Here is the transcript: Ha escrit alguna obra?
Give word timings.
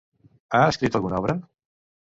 Ha 0.53 0.61
escrit 0.71 0.99
alguna 1.01 1.21
obra? 1.21 1.39